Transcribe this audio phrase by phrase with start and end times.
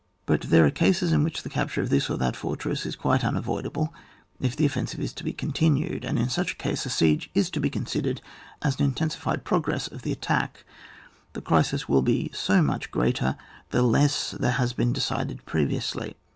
[0.25, 3.27] But there are cases in which the capture of this or that fortress is quito
[3.27, 3.93] unavoid able,
[4.39, 7.59] if the offensive is to be continued, and in such case a siege is to
[7.59, 8.19] be con* sidered
[8.63, 10.65] as an intensified progress of the attack;
[11.33, 13.37] the crisis will be so much greater
[13.69, 16.15] the less there has been decided pre viously.